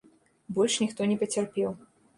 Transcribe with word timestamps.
Больш 0.55 0.79
ніхто 0.85 1.11
не 1.13 1.21
пацярпеў. 1.23 1.79